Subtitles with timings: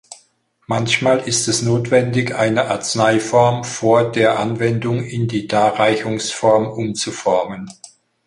[0.65, 7.69] Manchmal ist es notwendig, eine Arzneiform vor der Anwendung in die Darreichungsform umzuformen.